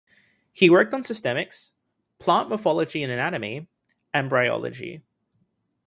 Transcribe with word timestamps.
He 0.51 0.71
worked 0.71 0.95
on 0.95 1.03
systemics, 1.03 1.73
plant 2.17 2.49
morphology 2.49 3.03
and 3.03 3.11
anatomy, 3.11 3.67
and 4.11 4.31
bryology. 4.31 5.03